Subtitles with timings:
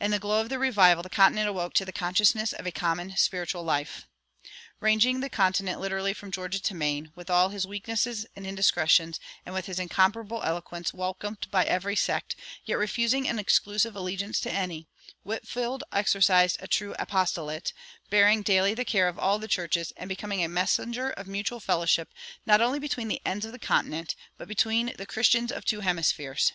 [0.00, 3.14] In the glow of the revival the continent awoke to the consciousness of a common
[3.18, 4.06] spiritual life.
[4.80, 9.54] Ranging the continent literally from Georgia to Maine, with all his weaknesses and indiscretions, and
[9.54, 12.34] with his incomparable eloquence, welcomed by every sect,
[12.64, 14.88] yet refusing an exclusive allegiance to any,
[15.22, 17.74] Whitefield exercised a true apostolate,
[18.08, 22.08] bearing daily the care of all the churches, and becoming a messenger of mutual fellowship
[22.46, 26.52] not only between the ends of the continent, but between the Christians of two hemispheres.